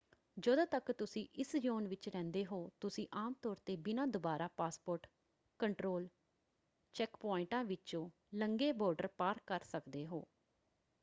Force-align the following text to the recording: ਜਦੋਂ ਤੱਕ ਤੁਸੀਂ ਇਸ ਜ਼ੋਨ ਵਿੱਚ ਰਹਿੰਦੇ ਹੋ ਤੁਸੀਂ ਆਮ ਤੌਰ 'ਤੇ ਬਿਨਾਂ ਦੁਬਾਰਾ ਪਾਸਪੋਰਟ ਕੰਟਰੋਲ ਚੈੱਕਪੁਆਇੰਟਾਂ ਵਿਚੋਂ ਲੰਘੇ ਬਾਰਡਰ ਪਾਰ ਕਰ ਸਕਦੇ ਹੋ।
ਜਦੋਂ 0.37 0.65
ਤੱਕ 0.65 0.91
ਤੁਸੀਂ 0.91 1.25
ਇਸ 1.35 1.55
ਜ਼ੋਨ 1.55 1.87
ਵਿੱਚ 1.87 2.07
ਰਹਿੰਦੇ 2.09 2.43
ਹੋ 2.45 2.57
ਤੁਸੀਂ 2.79 3.05
ਆਮ 3.15 3.33
ਤੌਰ 3.41 3.55
'ਤੇ 3.65 3.75
ਬਿਨਾਂ 3.79 4.07
ਦੁਬਾਰਾ 4.07 4.47
ਪਾਸਪੋਰਟ 4.57 5.07
ਕੰਟਰੋਲ 5.59 6.07
ਚੈੱਕਪੁਆਇੰਟਾਂ 6.95 7.63
ਵਿਚੋਂ 7.63 8.09
ਲੰਘੇ 8.35 8.71
ਬਾਰਡਰ 8.73 9.07
ਪਾਰ 9.17 9.39
ਕਰ 9.47 9.63
ਸਕਦੇ 9.63 10.05
ਹੋ। 10.05 10.25